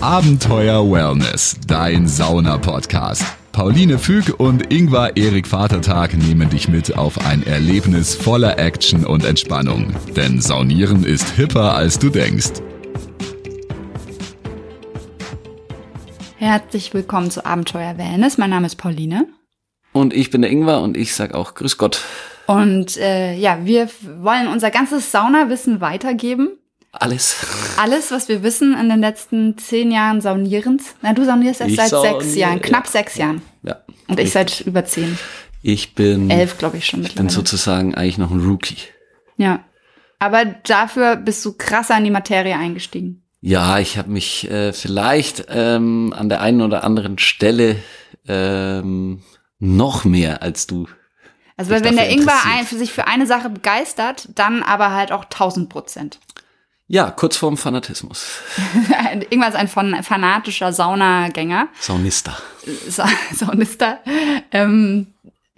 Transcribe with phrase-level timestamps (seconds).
[0.00, 3.24] Abenteuer Wellness, dein Sauna-Podcast.
[3.50, 9.24] Pauline Füg und Ingvar Erik Vatertag nehmen dich mit auf ein Erlebnis voller Action und
[9.24, 9.92] Entspannung.
[10.14, 12.62] Denn Saunieren ist hipper, als du denkst.
[16.36, 18.38] Herzlich willkommen zu Abenteuer Wellness.
[18.38, 19.26] Mein Name ist Pauline.
[19.92, 22.04] Und ich bin der Ingwer und ich sag auch Grüß Gott.
[22.46, 23.88] Und äh, ja, wir
[24.20, 26.50] wollen unser ganzes Saunawissen weitergeben.
[26.92, 27.36] Alles.
[27.76, 30.94] Alles, was wir wissen in den letzten zehn Jahren Saunierens.
[31.02, 32.90] Na, du saunierst erst Ich seit sauniere, sechs Jahren, knapp ja.
[32.90, 33.42] sechs Jahren.
[33.62, 33.76] Ja.
[34.08, 35.18] Und ich seit über zehn.
[35.62, 38.78] Ich bin, Elf, glaube ich, schon ich bin sozusagen eigentlich noch ein Rookie.
[39.36, 39.64] Ja.
[40.18, 43.22] Aber dafür bist du krasser in die Materie eingestiegen.
[43.40, 47.76] Ja, ich habe mich äh, vielleicht ähm, an der einen oder anderen Stelle
[48.26, 49.22] ähm,
[49.60, 50.88] noch mehr als du.
[51.56, 55.24] Also wenn der Ingwer ein, für sich für eine Sache begeistert, dann aber halt auch
[55.24, 56.20] 1000 Prozent.
[56.90, 58.26] Ja, kurz vorm Fanatismus.
[59.30, 61.68] Ist ein von- fanatischer Saunagänger.
[61.78, 62.36] Saunista.
[62.88, 63.98] Sa Saunista.
[64.52, 65.08] Ähm,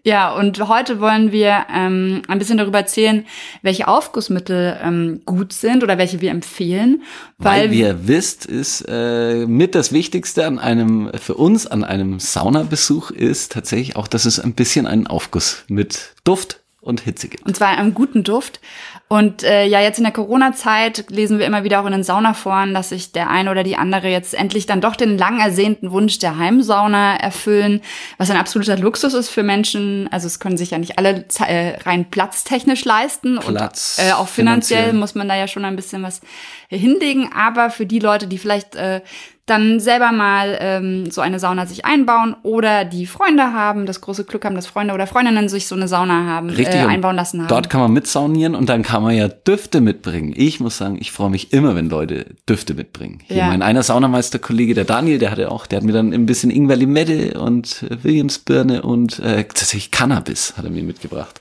[0.02, 3.26] ja, und heute wollen wir ähm, ein bisschen darüber erzählen,
[3.62, 7.02] welche Aufgussmittel ähm, gut sind oder welche wir empfehlen.
[7.38, 11.84] Weil, Weil, wie ihr wisst, ist äh, mit das Wichtigste an einem, für uns an
[11.84, 17.28] einem Saunabesuch ist tatsächlich auch, dass es ein bisschen einen Aufguss mit Duft und Hitze
[17.28, 17.46] gibt.
[17.46, 18.60] und zwar einem guten Duft.
[19.08, 22.72] Und äh, ja, jetzt in der Corona-Zeit lesen wir immer wieder auch in den Saunaforen,
[22.72, 26.20] dass sich der eine oder die andere jetzt endlich dann doch den lang ersehnten Wunsch
[26.20, 27.82] der Heimsauna erfüllen,
[28.18, 30.08] was ein absoluter Luxus ist für Menschen.
[30.10, 34.28] Also es können sich ja nicht alle äh, rein platztechnisch leisten Platz, und äh, auch
[34.28, 35.00] finanziell, finanziell.
[35.00, 36.20] muss man da ja schon ein bisschen was
[36.68, 37.30] hinlegen.
[37.34, 39.02] Aber für die Leute, die vielleicht äh,
[39.50, 44.24] dann selber mal ähm, so eine Sauna sich einbauen oder die Freunde haben, das große
[44.24, 46.76] Glück haben, dass Freunde oder Freundinnen sich so eine Sauna haben, Richtig.
[46.76, 47.48] äh, einbauen lassen haben.
[47.48, 50.32] Dort kann man mitsaunieren und dann kann man ja Düfte mitbringen.
[50.36, 53.18] Ich muss sagen, ich freue mich immer, wenn Leute Düfte mitbringen.
[53.26, 53.46] Hier Ja.
[53.48, 56.76] mein einer Saunameisterkollege, der Daniel, der hatte auch, der hat mir dann ein bisschen Ingwer
[56.76, 61.40] Limette und äh, Williamsbirne und äh, tatsächlich Cannabis hat er mir mitgebracht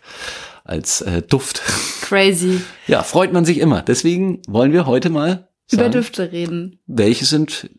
[0.63, 1.61] als äh, Duft.
[2.01, 2.61] Crazy.
[2.87, 3.81] Ja, freut man sich immer.
[3.81, 6.79] Deswegen wollen wir heute mal Über sagen, Düfte reden.
[6.87, 7.69] welche sind,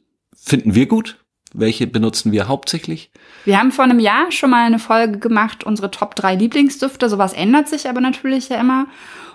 [0.50, 1.16] finden wir gut,
[1.54, 3.10] welche benutzen wir hauptsächlich.
[3.44, 7.08] Wir haben vor einem Jahr schon mal eine Folge gemacht, unsere Top 3 Lieblingsdüfte.
[7.08, 8.86] Sowas ändert sich aber natürlich ja immer.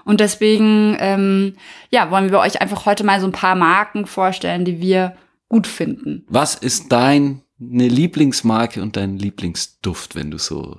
[0.04, 1.56] Und deswegen, ähm,
[1.90, 5.16] ja, wollen wir euch einfach heute mal so ein paar Marken vorstellen, die wir
[5.50, 6.26] gut finden.
[6.28, 10.78] Was ist deine Lieblingsmarke und dein Lieblingsduft, wenn du so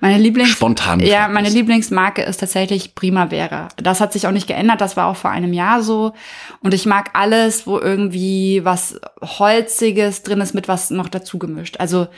[0.00, 3.68] Meine Lieblings spontan Ja, meine Lieblingsmarke ist tatsächlich Primavera.
[3.76, 6.12] Das hat sich auch nicht geändert, das war auch vor einem Jahr so.
[6.60, 11.76] Und ich mag alles, wo irgendwie was Holziges drin ist, mit was noch dazu gemischt.
[11.78, 12.08] Also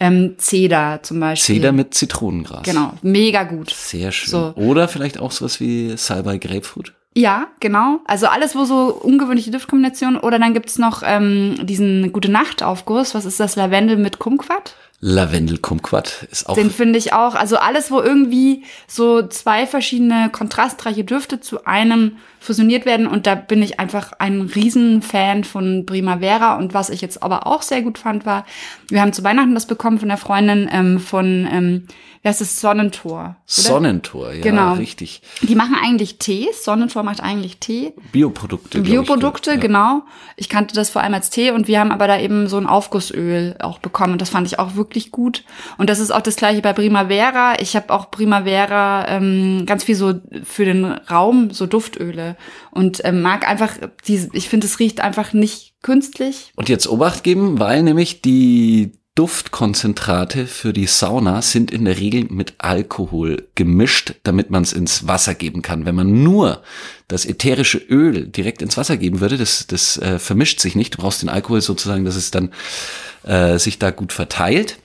[0.00, 1.56] ähm, Zeder zum Beispiel.
[1.56, 2.62] Zeder mit Zitronengras.
[2.62, 3.70] Genau, mega gut.
[3.70, 4.30] Sehr schön.
[4.30, 4.52] So.
[4.56, 6.94] Oder vielleicht auch sowas wie Salbei Grapefruit.
[7.14, 8.00] Ja, genau.
[8.06, 10.18] Also alles, wo so ungewöhnliche Duftkombinationen.
[10.20, 13.14] Oder dann gibt's noch ähm, diesen Gute-Nacht-Aufguss.
[13.14, 13.56] Was ist das?
[13.56, 14.74] Lavendel mit Kumquat?
[15.02, 17.34] Lavendel Kumquat ist auch Den finde ich auch.
[17.34, 23.06] Also alles, wo irgendwie so zwei verschiedene kontrastreiche Düfte zu einem fusioniert werden.
[23.06, 26.56] Und da bin ich einfach ein Riesenfan von Primavera.
[26.56, 28.44] Und was ich jetzt aber auch sehr gut fand, war,
[28.88, 31.86] wir haben zu Weihnachten das bekommen von der Freundin ähm, von, ähm,
[32.28, 33.20] heißt es, Sonnentor.
[33.20, 33.36] Oder?
[33.46, 34.74] Sonnentor, ja, Genau.
[34.74, 35.22] richtig.
[35.40, 36.48] Die machen eigentlich Tee.
[36.52, 37.94] Sonnentor macht eigentlich Tee.
[38.12, 38.82] Bioprodukte.
[38.82, 39.56] glaub ich, Bioprodukte, ja.
[39.56, 40.02] genau.
[40.36, 42.66] Ich kannte das vor allem als Tee und wir haben aber da eben so ein
[42.66, 45.44] Aufgussöl auch bekommen und das fand ich auch wirklich gut.
[45.78, 47.58] Und das ist auch das gleiche bei Primavera.
[47.60, 50.14] Ich habe auch Primavera ähm, ganz viel so
[50.44, 52.36] für den Raum, so Duftöle
[52.70, 53.72] und ähm, mag einfach,
[54.06, 56.52] diese, ich finde, es riecht einfach nicht künstlich.
[56.56, 62.26] Und jetzt Obacht geben, weil nämlich die Duftkonzentrate für die Sauna sind in der Regel
[62.30, 65.84] mit Alkohol gemischt, damit man es ins Wasser geben kann.
[65.84, 66.62] Wenn man nur
[67.08, 70.94] das ätherische Öl direkt ins Wasser geben würde, das, das äh, vermischt sich nicht.
[70.94, 72.52] Du brauchst den Alkohol sozusagen, dass es dann
[73.24, 74.78] äh, sich da gut verteilt.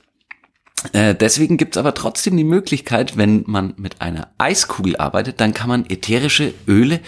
[0.91, 5.69] Äh, deswegen gibt's aber trotzdem die Möglichkeit, wenn man mit einer Eiskugel arbeitet, dann kann
[5.69, 6.99] man ätherische Öle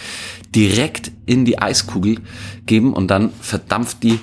[0.55, 2.19] direkt in die Eiskugel
[2.65, 4.19] geben und dann verdampft die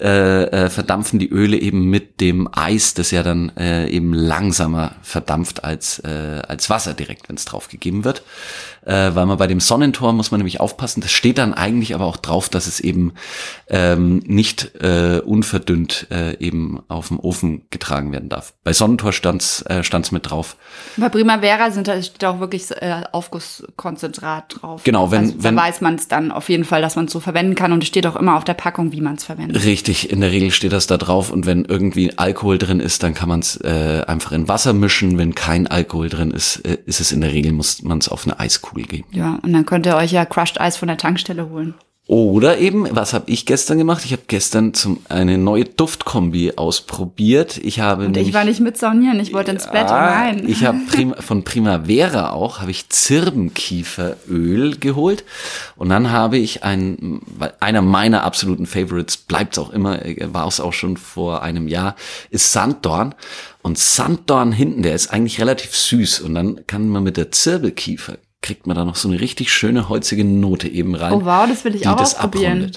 [0.00, 4.96] äh, äh, verdampfen die Öle eben mit dem Eis, das ja dann äh, eben langsamer
[5.02, 8.22] verdampft als, äh, als Wasser direkt, wenn es draufgegeben wird.
[8.86, 12.06] Äh, weil man bei dem Sonnentor muss man nämlich aufpassen, das steht dann eigentlich aber
[12.06, 13.12] auch drauf, dass es eben
[13.68, 18.54] ähm, nicht äh, unverdünnt äh, eben auf dem Ofen getragen werden darf.
[18.64, 20.56] Bei Sonnentor stand's äh, stand's mit drauf.
[20.96, 24.82] Bei Primavera sind da steht auch wirklich äh, Aufgusskonzentrat drauf.
[24.84, 27.20] Genau, wenn- also, wenn- weiß man es dann auf jeden Fall, dass man es so
[27.20, 29.64] verwenden kann und es steht auch immer auf der Packung, wie man es verwendet.
[29.64, 33.14] Richtig, in der Regel steht das da drauf und wenn irgendwie Alkohol drin ist, dann
[33.14, 35.18] kann man es äh, einfach in Wasser mischen.
[35.18, 38.26] Wenn kein Alkohol drin ist, äh, ist es in der Regel, muss man es auf
[38.26, 39.08] eine Eiskugel geben.
[39.12, 41.74] Ja, und dann könnt ihr euch ja Crushed Eis von der Tankstelle holen.
[42.08, 44.02] Oder eben, was habe ich gestern gemacht?
[44.06, 47.58] Ich habe gestern zum eine neue Duftkombi ausprobiert.
[47.58, 50.48] Ich habe Und ich war nicht mit saunieren, ich wollte ins Bett, oh nein.
[50.48, 55.24] Ich habe Prim von Primavera auch, habe ich Zirbenkieferöl geholt.
[55.76, 57.20] Und dann habe ich ein,
[57.60, 60.00] einer meiner absoluten Favorites, bleibt auch immer,
[60.32, 61.94] war es auch schon vor einem Jahr,
[62.30, 63.14] ist Sanddorn.
[63.60, 66.20] Und Sanddorn hinten, der ist eigentlich relativ süß.
[66.20, 69.88] Und dann kann man mit der Zirbelkiefer kriegt man da noch so eine richtig schöne
[69.88, 71.12] holzige Note eben rein.
[71.12, 72.70] Oh wow, das will ich auch ausprobieren.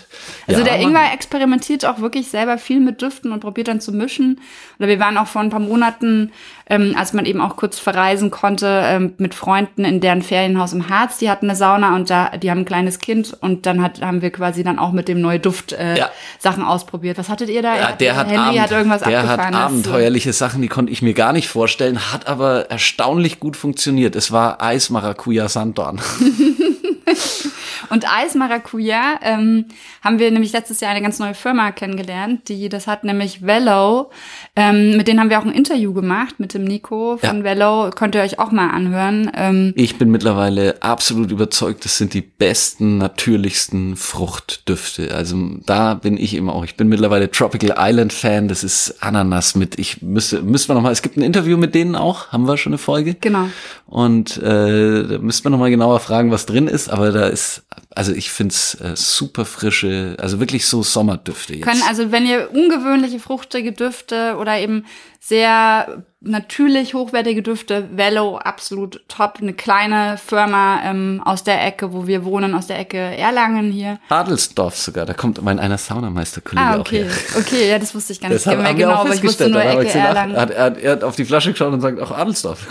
[0.48, 3.92] Also ja, der Ingwer experimentiert auch wirklich selber viel mit Düften und probiert dann zu
[3.92, 4.42] mischen.
[4.80, 6.32] Oder wir waren auch vor ein paar Monaten
[6.72, 10.88] ähm, als man eben auch kurz verreisen konnte ähm, mit Freunden in deren Ferienhaus im
[10.88, 11.18] Harz.
[11.18, 14.22] Die hatten eine Sauna und da, die haben ein kleines Kind und dann hat, haben
[14.22, 16.10] wir quasi dann auch mit dem neue Duft äh, ja.
[16.40, 17.18] Sachen ausprobiert.
[17.18, 17.76] Was hattet ihr da?
[17.76, 21.14] Ja, der hat, Henry Abend, hat irgendwas der hat abenteuerliche Sachen, die konnte ich mir
[21.14, 24.16] gar nicht vorstellen, hat aber erstaunlich gut funktioniert.
[24.16, 26.00] Es war Eis Maracuja Sanddorn.
[27.92, 29.66] Und Eis Maracuja ähm,
[30.02, 34.12] haben wir nämlich letztes Jahr eine ganz neue Firma kennengelernt, die das hat nämlich Velo.
[34.56, 37.44] Ähm, mit denen haben wir auch ein Interview gemacht mit dem Nico von ja.
[37.44, 37.90] Velo.
[37.90, 39.30] Könnt ihr euch auch mal anhören.
[39.36, 45.14] Ähm, ich bin mittlerweile absolut überzeugt, das sind die besten, natürlichsten Fruchtdüfte.
[45.14, 46.64] Also da bin ich eben auch.
[46.64, 48.48] Ich bin mittlerweile Tropical Island Fan.
[48.48, 49.78] Das ist Ananas mit.
[49.78, 50.92] Ich müsste, müsste man noch mal.
[50.94, 52.32] Es gibt ein Interview mit denen auch.
[52.32, 53.16] Haben wir schon eine Folge?
[53.16, 53.50] Genau.
[53.86, 56.90] Und äh, da müsste man noch mal genauer fragen, was drin ist.
[56.90, 57.64] Aber da ist
[57.94, 61.68] also ich find's äh, super frische, also wirklich so Sommerdüfte jetzt.
[61.68, 64.86] Können also, wenn ihr ungewöhnliche fruchtige Düfte oder eben
[65.20, 72.08] sehr natürlich hochwertige Düfte, Velo absolut top, eine kleine Firma ähm, aus der Ecke, wo
[72.08, 74.00] wir wohnen, aus der Ecke Erlangen hier.
[74.10, 77.06] Adelsdorf sogar, da kommt mein einer Saunameisterkollege ah, okay.
[77.06, 77.42] auch her.
[77.42, 80.36] Okay, ja, das wusste ich gar nicht mehr genau, aber ich wusste nur Ecke Erlangen.
[80.36, 82.68] Er hat, er, hat, er hat auf die Flasche geschaut und sagt, auch Adelsdorf.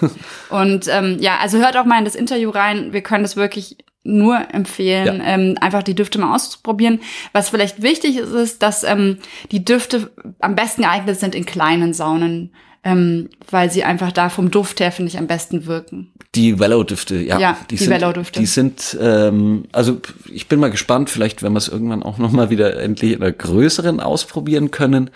[0.48, 3.76] Und ähm, ja, also hört auch mal in das Interview rein, wir können das wirklich
[4.02, 5.24] nur empfehlen, ja.
[5.24, 7.00] ähm, einfach die Düfte mal auszuprobieren.
[7.32, 9.18] Was vielleicht wichtig ist, ist, dass ähm,
[9.50, 10.10] die Düfte
[10.40, 12.52] am besten geeignet sind in kleinen Saunen
[12.82, 16.12] ähm, weil sie einfach da vom Duft her, finde ich, am besten wirken.
[16.34, 17.38] Die Vello-Düfte, ja.
[17.38, 18.40] Ja, die, die Vello-Düfte.
[18.40, 20.00] Die sind, ähm, also
[20.32, 23.22] ich bin mal gespannt, vielleicht wenn wir es irgendwann auch noch mal wieder endlich in
[23.22, 25.10] einer größeren ausprobieren können.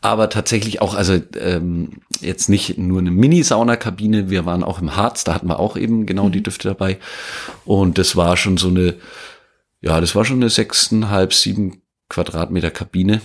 [0.00, 5.24] Aber tatsächlich auch, also ähm, jetzt nicht nur eine Mini-Saunakabine, wir waren auch im Harz,
[5.24, 6.32] da hatten wir auch eben genau mhm.
[6.32, 6.98] die Düfte dabei.
[7.64, 8.94] Und das war schon so eine,
[9.80, 13.22] ja, das war schon eine sechseinhalb, sieben Quadratmeter Kabine.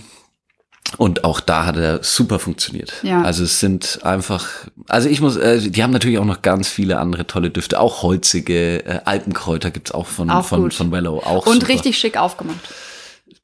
[0.96, 2.92] Und auch da hat er super funktioniert.
[3.02, 3.22] Ja.
[3.22, 4.48] Also es sind einfach,
[4.88, 8.02] also ich muss, äh, die haben natürlich auch noch ganz viele andere tolle Düfte, auch
[8.02, 11.18] holzige äh, Alpenkräuter gibt's auch von auch von, von Wellow.
[11.18, 11.68] Auch Und super.
[11.68, 12.60] richtig schick aufgemacht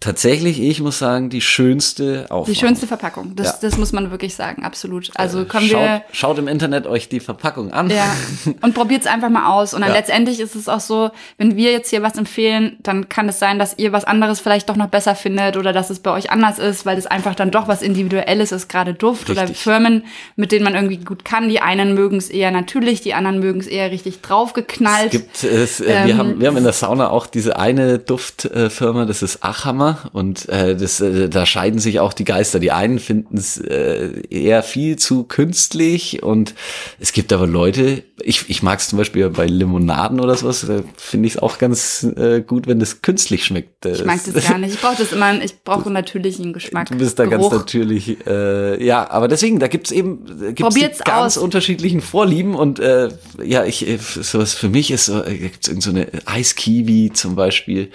[0.00, 2.54] tatsächlich, ich muss sagen, die schönste Aufmachung.
[2.54, 3.36] Die schönste Verpackung.
[3.36, 3.58] Das, ja.
[3.62, 5.10] das muss man wirklich sagen, absolut.
[5.14, 6.02] Also kommen schaut, wir.
[6.12, 7.90] Schaut im Internet euch die Verpackung an.
[7.90, 8.14] Ja.
[8.62, 9.74] Und probiert es einfach mal aus.
[9.74, 9.96] Und dann ja.
[9.96, 13.58] letztendlich ist es auch so, wenn wir jetzt hier was empfehlen, dann kann es sein,
[13.58, 16.58] dass ihr was anderes vielleicht doch noch besser findet oder dass es bei euch anders
[16.58, 19.44] ist, weil es einfach dann doch was Individuelles ist, gerade Duft richtig.
[19.44, 20.04] oder Firmen,
[20.36, 21.48] mit denen man irgendwie gut kann.
[21.48, 25.06] Die einen mögen es eher natürlich, die anderen mögen es eher richtig draufgeknallt.
[25.06, 27.98] Es gibt, es, äh, ähm, wir, haben, wir haben in der Sauna auch diese eine
[27.98, 32.58] Duftfirma, das ist Achammer und äh, das, äh, da scheiden sich auch die Geister.
[32.58, 36.54] Die einen finden es äh, eher viel zu künstlich und
[36.98, 40.82] es gibt aber Leute, ich, ich mag es zum Beispiel bei Limonaden oder sowas, da
[40.96, 43.86] finde ich es auch ganz äh, gut, wenn das künstlich schmeckt.
[43.86, 44.74] Ich mag das gar nicht.
[44.74, 46.88] Ich brauche das immer, ich brauche natürlichen Geschmack.
[46.90, 47.50] Du bist da Geruch.
[47.50, 51.38] ganz natürlich, äh, ja, aber deswegen, da gibt's eben gibt's ganz aus.
[51.38, 53.08] unterschiedlichen Vorlieben und äh,
[53.42, 57.34] ja, ich äh, sowas für mich ist so, äh, gibt's irgend so eine Eiskiwi zum
[57.36, 57.90] Beispiel.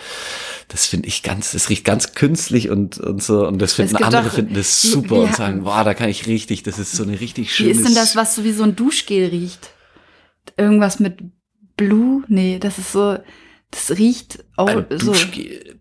[0.67, 3.47] Das finde ich ganz, das riecht ganz künstlich und, und so.
[3.47, 6.27] Und das finden andere, finden das super wie, wie, und sagen, boah, da kann ich
[6.27, 7.69] richtig, das ist so eine richtig schöne.
[7.69, 9.71] Wie ist denn das, was so wie so ein Duschgel riecht?
[10.57, 11.17] Irgendwas mit
[11.77, 12.23] Blue?
[12.27, 13.17] Nee, das ist so,
[13.71, 15.11] das riecht oh, so.
[15.11, 15.27] Das,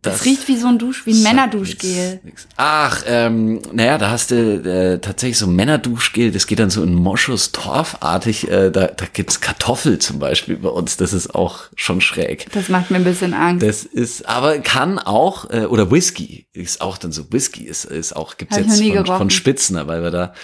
[0.02, 2.20] das, riecht wie so ein Dusch, wie ein Männerduschgel.
[2.56, 6.82] Ach, ähm, naja, da hast du äh, tatsächlich so ein Männerduschgel, das geht dann so
[6.82, 8.50] in Moschus Torfartig.
[8.50, 10.96] Äh, da, da gibt's Kartoffel zum Beispiel bei uns.
[10.96, 12.50] Das ist auch schon schräg.
[12.52, 13.64] Das macht mir ein bisschen Angst.
[13.64, 18.14] Das ist, aber kann auch, äh, oder Whisky ist auch dann so Whisky ist, ist
[18.16, 20.34] auch, gibt's Hab jetzt von, von Spitzner, weil wir da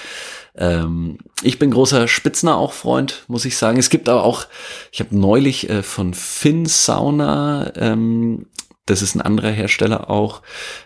[0.57, 3.79] ähm, ich bin großer Spitzner auch Freund, muss ich sagen.
[3.79, 4.47] Es gibt aber auch,
[4.93, 8.47] ich habe neulich äh, von Finn Sauna, ähm,
[8.87, 10.43] das ist ein anderer Hersteller auch,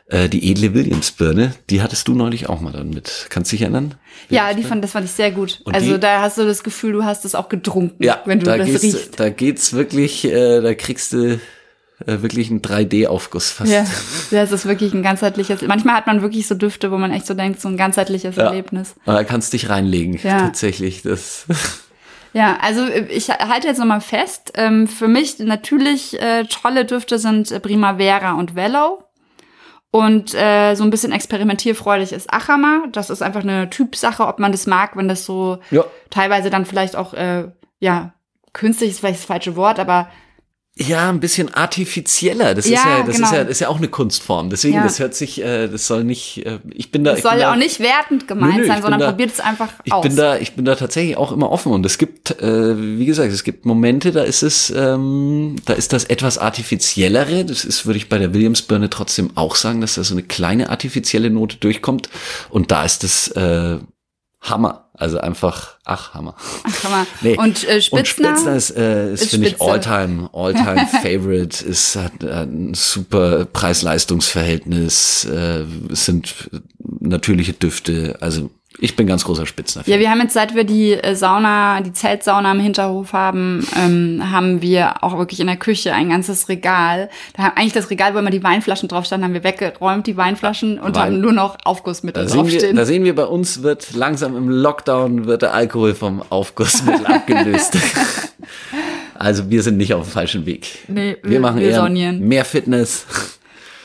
[0.09, 3.27] äh, die edle Williams-Birne, die hattest du neulich auch mal dann mit.
[3.31, 3.95] Kannst du dich erinnern?
[4.29, 5.63] Ja, die fand, das fand ich sehr gut.
[5.65, 8.41] Und also die, da hast du das Gefühl, du hast es auch getrunken, ja, wenn
[8.41, 9.19] du da das riechst.
[9.19, 11.41] Da geht's wirklich, äh, da kriegst du
[12.07, 13.71] äh, wirklich ein 3D-Aufguss fast.
[13.71, 13.85] Ja,
[14.31, 15.63] das ist wirklich ein ganzheitliches.
[15.63, 18.45] Manchmal hat man wirklich so Düfte, wo man echt so denkt, so ein ganzheitliches ja.
[18.45, 18.95] Erlebnis.
[19.05, 20.39] Da kannst dich reinlegen, ja.
[20.39, 21.03] tatsächlich.
[21.03, 21.47] Das.
[22.37, 24.55] Ja, also ich halte jetzt nochmal fest.
[24.57, 29.05] Ähm, für mich natürlich äh, tolle Düfte sind Primavera und Vello.
[29.93, 32.89] Und äh, so ein bisschen experimentierfreudig ist Achammer.
[32.91, 35.85] Das ist einfach eine Typsache, ob man das mag, wenn das so Ja.
[36.11, 37.45] teilweise dann vielleicht auch, äh,
[37.79, 38.13] ja,
[38.53, 40.09] künstlich ist vielleicht das falsche Wort, aber
[40.77, 42.53] Ja, ein bisschen artifizieller.
[42.57, 43.29] Das ist Ja, ja, das genau.
[43.29, 44.51] ist ja, das ist ja auch eine Kunstform.
[44.51, 44.83] Deswegen, Ja.
[44.83, 47.13] das hört sich, äh, das soll nicht, äh, ich bin da.
[47.13, 49.69] bin soll da, auch nicht wertend gemeint Nö, nö, sein, sondern da- probiert es einfach
[49.85, 50.03] Ich aus.
[50.03, 53.33] bin da, ich bin da tatsächlich auch immer offen und es gibt, äh, wie gesagt,
[53.33, 57.45] es gibt Momente, da ist es, ähm, da ist das etwas artifiziellere.
[57.45, 60.71] Das ist, würde ich bei der Williams-Birne trotzdem auch sagen, dass da so eine kleine
[60.71, 62.09] artifizielle Note durchkommt
[62.51, 63.79] und da ist es äh,
[64.45, 64.85] Hammer.
[64.97, 66.37] Also einfach, ach Hammer.
[66.81, 67.07] Kann man.
[67.21, 67.37] Nee.
[67.37, 69.61] Und äh, Spitzner, Und Spitzner ist, äh, ist, ist finde ich.
[69.61, 71.65] Alltime, Alltime Favorite.
[71.65, 75.25] ist hat äh, ein super Preis-Leistungs-Verhältnis.
[75.25, 76.51] Äh, es sind
[77.01, 78.17] natürliche Düfte.
[78.21, 78.51] Also
[78.81, 79.83] ich bin ganz großer Spitzner.
[79.87, 84.23] Ja, wir haben jetzt, seit wir die äh, Sauna, die Zeltsauna im Hinterhof haben, ähm,
[84.33, 87.09] haben wir auch wirklich in der Küche ein ganzes Regal.
[87.37, 90.17] Da haben eigentlich das Regal, wo immer die Weinflaschen drauf standen, haben wir weggeräumt, die
[90.17, 91.03] Weinflaschen, und Wein.
[91.03, 92.77] haben nur noch Aufgussmittel Da sehen, wir, draufstehen.
[92.77, 97.79] da sehen wir, bei uns wird langsam im Lockdown wird der Alkohol vom Aufgussmittel abgelöst.
[99.15, 100.67] Also wir sind nicht auf dem falschen Weg.
[100.89, 102.27] Nee, wir, wir- machen wir eher saunieren.
[102.27, 103.07] mehr Fitness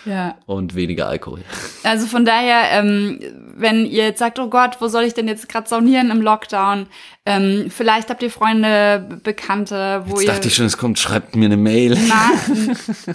[0.09, 0.37] ja.
[0.45, 1.41] und weniger Alkohol.
[1.83, 3.19] Also von daher, ähm,
[3.55, 6.87] wenn ihr jetzt sagt, oh Gott, wo soll ich denn jetzt gerade saunieren im Lockdown?
[7.29, 10.27] Ähm, vielleicht habt ihr Freunde, Bekannte, wo Jetzt ihr.
[10.33, 11.97] dachte ich schon, es kommt, schreibt mir eine Mail.
[12.07, 12.31] Na,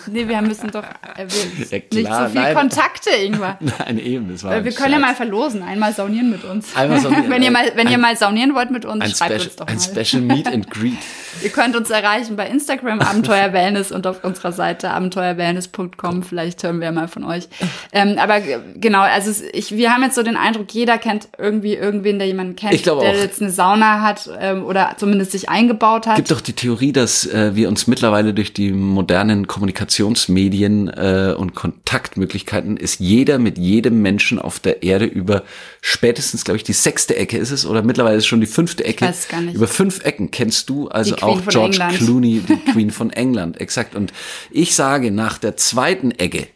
[0.11, 2.55] nee, wir müssen doch äh, wir, Ja, nicht klar, so viel nein.
[2.57, 3.59] Kontakte, Ingwer.
[3.79, 5.09] Nein, eben, das war Äh, ein Wir können ja Scherz.
[5.11, 6.75] mal verlosen, einmal saunieren mit uns.
[6.77, 9.41] Einmal saunieren, wenn ihr mal, wenn ihr ein- mal saunieren wollt mit uns, ein schreibt
[9.43, 10.05] Special, uns doch ein mal.
[10.05, 10.99] Special Meet and Greet.
[11.43, 16.23] Ihr könnt uns erreichen bei Instagram Abenteuer Wellness und auf unserer Seite abenteuerwellness.com.
[16.23, 17.49] Vielleicht hören wir mal von euch.
[17.93, 18.41] Ähm, aber
[18.77, 22.55] genau, also ich, wir haben jetzt so den Eindruck, jeder kennt irgendwie irgendwen, der jemanden
[22.57, 23.03] kennt, Ich der auch.
[23.03, 24.04] jetzt eine Sauna hat
[24.39, 26.17] ähm, oder zumindest sich eingebaut hat.
[26.17, 31.55] gibt doch die Theorie, dass äh, wir uns mittlerweile durch die modernen Kommunikationsmedien äh, und
[31.55, 35.43] Kontaktmöglichkeiten ist jeder mit jedem Menschen auf der Erde über
[35.81, 38.85] spätestens, glaube ich, die sechste Ecke ist es oder mittlerweile ist es schon die fünfte
[38.85, 39.07] Ecke.
[39.07, 39.55] weiß es gar nicht.
[39.55, 41.99] Über fünf Ecken kennst du also auch George England.
[41.99, 43.95] Clooney, die Queen von England, exakt.
[43.95, 44.13] Und
[44.51, 46.49] ich sage, nach der zweiten Ecke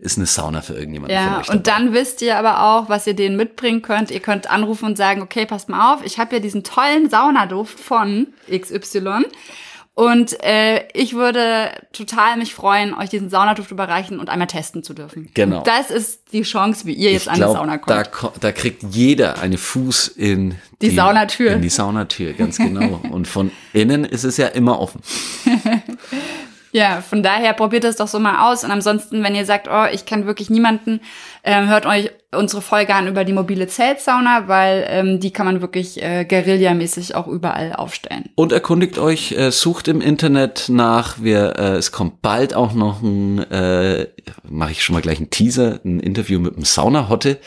[0.00, 3.36] ist eine Sauna für irgendjemanden Ja, und dann wisst ihr aber auch, was ihr denen
[3.36, 4.10] mitbringen könnt.
[4.10, 7.78] Ihr könnt anrufen und sagen, okay, passt mal auf, ich habe ja diesen tollen Saunaduft
[7.78, 9.24] von XY.
[9.94, 14.94] Und äh, ich würde total mich freuen, euch diesen Saunaduft überreichen und einmal testen zu
[14.94, 15.30] dürfen.
[15.34, 15.58] Genau.
[15.58, 17.90] Und das ist die Chance, wie ihr jetzt ich an die Sauna kommt.
[17.90, 21.52] da, ko- da kriegt jeder einen Fuß in Die Saunatür.
[21.52, 23.00] In die Saunatür, ganz genau.
[23.10, 25.02] Und von innen ist es ja immer offen.
[26.72, 28.64] Ja, von daher probiert das doch so mal aus.
[28.64, 31.00] Und ansonsten, wenn ihr sagt, oh, ich kenne wirklich niemanden,
[31.42, 35.60] ähm, hört euch unsere Folge an über die mobile Zeltsauna, weil ähm, die kann man
[35.62, 38.30] wirklich äh, guerillamäßig auch überall aufstellen.
[38.36, 41.16] Und erkundigt euch, äh, sucht im Internet nach.
[41.20, 44.06] Wir, äh, es kommt bald auch noch ein, äh,
[44.48, 47.38] mache ich schon mal gleich einen Teaser, ein Interview mit einem Saunahotte,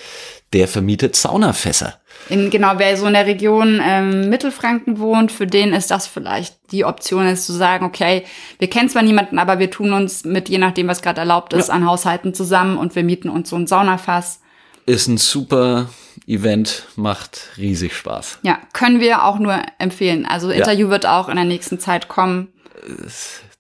[0.54, 1.96] der vermietet Saunafässer.
[2.30, 6.56] In, genau, wer so in der Region ähm, Mittelfranken wohnt, für den ist das vielleicht
[6.72, 8.24] die Option, ist zu sagen, okay,
[8.60, 11.68] wir kennen zwar niemanden, aber wir tun uns mit, je nachdem, was gerade erlaubt ist,
[11.68, 11.74] Ja.
[11.74, 14.40] an Haushalten zusammen und wir mieten uns so ein Saunafass.
[14.86, 15.90] Ist ein super
[16.28, 18.40] Event, macht riesig Spaß.
[18.44, 20.26] Ja, können wir auch nur empfehlen.
[20.26, 22.50] Also Interview wird auch in der nächsten Zeit kommen.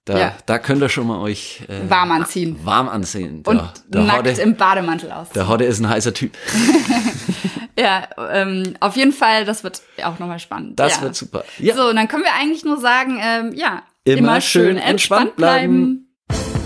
[0.05, 0.33] Da, Ja.
[0.45, 2.59] da könnt ihr schon mal euch äh, Warm anziehen.
[2.63, 3.41] warm anziehen.
[3.45, 5.29] Und Der, der, nackt Hodde, im Bademantel aus.
[5.29, 6.33] der Hodde ist ein heißer Typ.
[7.77, 10.79] Ja, ähm, auf jeden Fall, das wird auch nochmal spannend.
[10.79, 11.01] Das ja.
[11.01, 11.43] wird super.
[11.57, 11.75] Ja.
[11.75, 16.02] So, und dann können wir eigentlich nur sagen, ähm, ja, Immer schön entspannt bleiben.